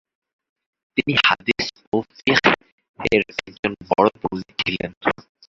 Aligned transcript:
তিনি 0.97 1.13
হাদিস 1.25 1.65
ও 1.93 1.95
ফিকহের 2.15 3.21
একজন 3.41 3.71
বড় 3.89 4.07
পণ্ডিত 4.21 4.49
ছিলেন। 4.59 4.91